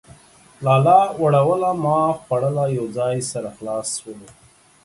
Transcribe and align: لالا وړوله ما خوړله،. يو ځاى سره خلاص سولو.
لالا 0.65 0.99
وړوله 1.21 1.71
ما 1.83 1.99
خوړله،. 2.21 2.65
يو 2.77 2.85
ځاى 2.97 3.17
سره 3.31 3.49
خلاص 3.57 3.87
سولو. 3.99 4.27